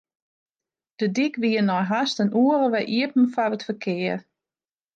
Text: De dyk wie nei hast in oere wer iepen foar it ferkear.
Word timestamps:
De 0.99 1.07
dyk 1.17 1.35
wie 1.41 1.61
nei 1.65 1.83
hast 1.91 2.21
in 2.23 2.35
oere 2.43 2.67
wer 2.73 2.89
iepen 2.97 3.25
foar 3.33 3.53
it 3.55 3.65
ferkear. 3.67 4.19